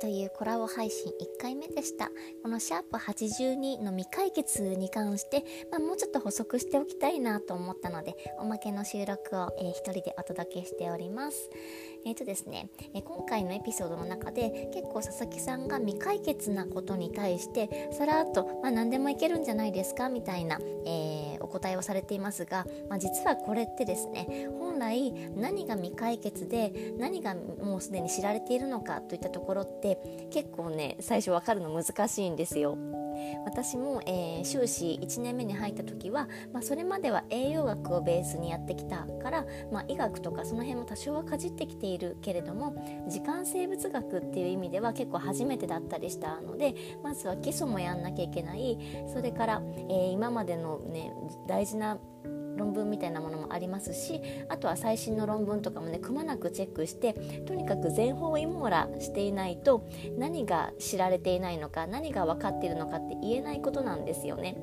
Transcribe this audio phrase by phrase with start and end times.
[0.00, 2.10] というコラボ配信1回目でした
[2.42, 11.50] このシャープ82の未解決に関して、まあ、もうちょっと補足しておきたいなと思ったのでおまけの収録を、えー、一人でお届けしております
[12.06, 32.76] えーとですね、え今回のエピソードの中で結構佐々木さんが未解決なことに対してさらっと、まあ、何でもいけるんじゃないですかみたいな、えー、お答えをされていますが、まあ、実はこれってですね本来何が未解決で何がもうすでに知られているのかといったところって結構ね最初分かるの難しいんですよ。
[33.44, 42.74] 私も、えー、修士1年目に入った時は、まあ、それまでは栄養学をベースにやってきたから、まあ、医学とかその辺も多少はかじってきているけれども
[43.08, 48.78] 時間生物学っていう意味では結構初めてだったりしたのでまずは基礎もやんなきゃいけない
[49.12, 51.12] それから、えー、今までの、ね、
[51.46, 51.98] 大事な
[52.56, 57.14] 論文みたいなものもありますしあとは最新の論文とかもねくまなくチェックして
[57.46, 59.86] とにかく全方位網羅していないと
[60.18, 64.56] 何が知られていないのか何が分かっているのかって言えないことなんですよね。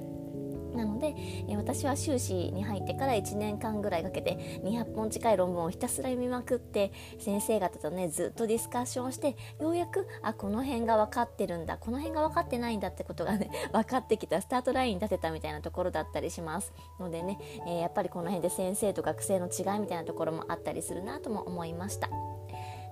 [0.75, 1.15] なので、
[1.49, 22.09] え私は修士に入ってから1年間ぐらいかけて200本近い論文をひたすら読みまくって先生方とねずっとディスカッションしてようやくあこの辺が分かってるんだこの辺が分かってないんだってことがね 分かってきたスタートラインに立てたみたいなところだったりしますのでね、え、やっぱりこの辺で先生と学生の違いみたいなところもあったりするなとも思いました。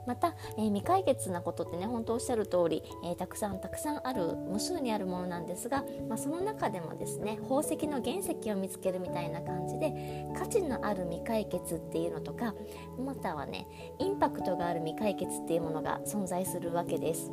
[0.10, 12.56] また、えー、未解決なことってね本当おっしゃる通り、えー、たくさんたくさんある無数にあるものなんですが、まあ、その中でもですね宝石の原石を見つけるみたいな感じで価値のある未解決っていうのとか
[12.98, 13.68] またはね
[14.00, 17.32] インパクトがある未解決っていうものが存在するわけです。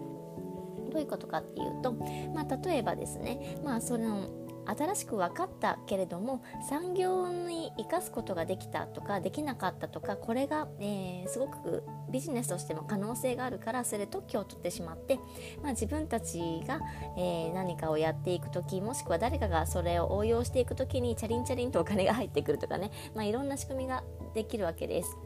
[0.90, 1.92] どういうことかっていうと、
[2.34, 4.28] まあ、例えばですね、まあ、その
[4.66, 15.18] 新しく分かったけれども産業に生かすことができたとかできなかったとかこれが、えー、すごくビジネスとしても可能性があるからそれ特許を取ってしまって、
[15.62, 16.80] まあ、自分たちが、
[17.16, 25.16] えー、何かをやっていく時もしくは誰かがそれを応用していく時にチャリンチャリンとお金が入ってくるとかね、まあ、いろんな仕組みができるわけです。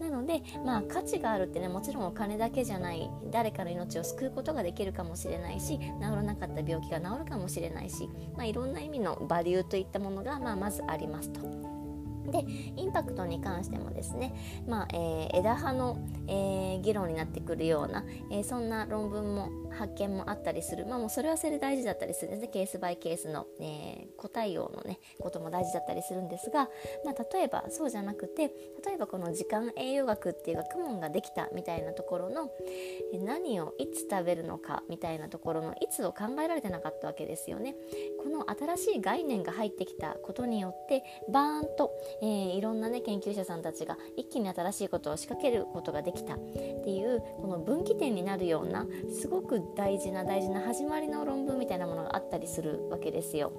[0.00, 11.73] なので、まあ、価値があるってねもちろんお金だけじゃない誰かの命を救うことができるかもしれないし治らなかった病気が治るかもしれないし、まあ、いろんな意味のバリューといったものが、まあ、まずありますと。
[12.30, 12.44] で
[12.76, 14.34] インパクトに関してもですね、
[14.66, 26.68] まあえー、枝葉の、えー、議論になってくるような、えー、そんな論文も発見もあったりする、まあ、もうそれはそれで大事だったりするんですねケースバイケースの、えー、個対応の、ね、ことも大事だったりするんですが、
[27.04, 28.52] まあ、例えばそうじゃなくて
[28.84, 32.50] 例えばこの時間栄養学っていう学問ができたみたいなところの
[33.24, 37.74] 何をいつ食べるのかみたいなところのいつを考えられてなかったわけですよね。
[38.22, 41.92] この新しい概念が入ってきたことによってバーンと、
[42.22, 48.86] えー、いろんな、ね、研究者さんたちが一気に新しいことを仕掛けることができたっていうこの分岐点になるような
[49.20, 53.52] すごく大事な大事な始まりの論文みたいなものがあったりするわけですよ。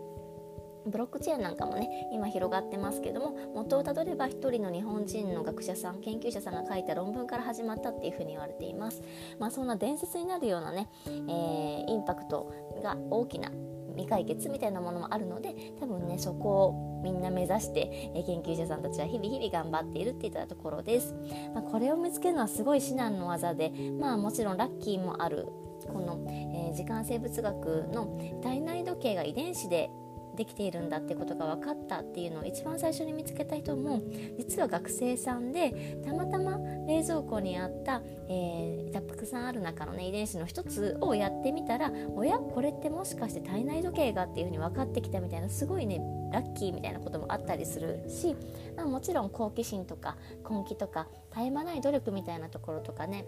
[0.85, 9.01] ブロックチェーンなんかもね今広がってますけども元をたどれば一人の日本人の学者さん研究者さんが書いた論文から始まったっていうふうに言われています。
[9.39, 12.51] まあ、そんな伝説になるようなね、えー、インパクト
[12.83, 13.51] が大きな
[13.95, 21.13] 未解決みたいなものもあるので多分ねそこをみんな目指して、え研究者さんたちは日々日々頑張っているっていったところです、
[21.53, 25.47] まあ、これを見つけるのはすごい至難の技でまあもちろんラッキーもある。
[25.87, 29.91] この、えー、時間生物学の体内時計が遺伝子で
[30.35, 34.01] できているんだってことが分かったっていうのを一番最初に見つけた人も
[34.37, 36.57] 実は学生さんでたまたま
[36.87, 46.01] 冷蔵庫にあった、えー、たくさんある中の、ね、遺伝子の一つをやってみたらおやこれってもしかして体内時計がっていうふうに分かってきたみたいなすごいね
[46.31, 48.35] ラッキーみたいなこともあったりするし、
[48.75, 50.17] まあ、もちろん好奇心とか
[50.49, 53.25] 根気とか絶え間ない努力みたいなところとかね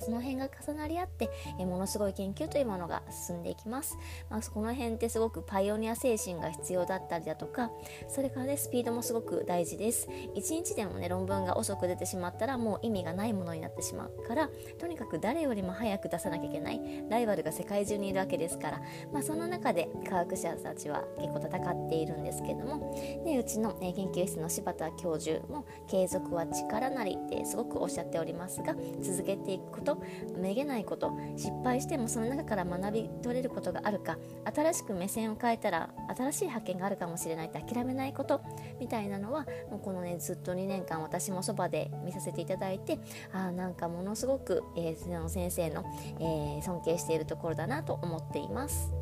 [0.00, 3.96] その辺が重なり合って、えものすごい研究というものが進んでいきます、
[4.30, 7.70] まあ、この辺ってすごくパイオニア精神が必要だったりだとか
[8.08, 10.08] それからねスピードもすごく大事です。
[10.34, 14.48] 1日でもね論文が遅く出てしまったらもう意味がないものになってしまうから
[14.78, 16.80] とにかく誰よりも早く出さなきゃいけない。
[17.08, 18.80] ライバルが世界中にいるわけですから、
[19.12, 22.94] まあ、その中で科学者たちは結構戦っているんですけども
[23.24, 30.02] でうちの、ね、研究室の柴田教授も継続は力なりってすごくおっしゃっておりますが続けていくことこと
[30.36, 34.18] めげないこと失敗してもその中から学び取れることがあるか
[34.52, 38.40] 新しく目線を変えたら新しい発見があるかもしれないって諦めないこと
[38.80, 42.98] みたいなのはもうこのねずっと2年間私もそばで見させていただいて
[43.32, 45.84] あなんかものすごく、えー、先生の、
[46.18, 48.92] えー、尊敬しているところだなと思っています。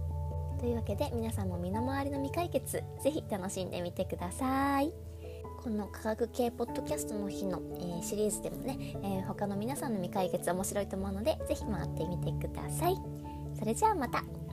[0.59, 5.14] というわけで皆さんも身の回りの未解決ぜひ楽しんでみてください。
[5.65, 12.97] この科学系ポッドキャストの日の、えー、シリーズでもね、えー、他の皆さんの未解決面白いと思うので是非回ってみてください。
[13.59, 14.44] それじゃあまた。